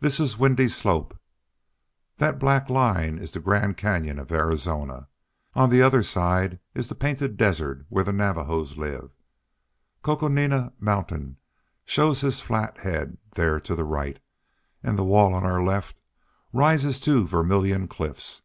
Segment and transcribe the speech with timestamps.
[0.00, 1.18] "This is Windy Slope;
[2.16, 5.08] that black line is the Grand Canyon of Arizona;
[5.52, 9.10] on the other side is the Painted Desert where the Navajos live;
[10.02, 11.36] Coconina Mountain
[11.84, 14.18] shows his flat head there to the right,
[14.82, 16.00] and the wall on our left
[16.54, 18.40] rises to the Vermillion Cliffs.